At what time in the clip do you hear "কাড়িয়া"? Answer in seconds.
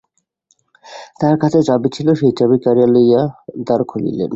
2.65-2.87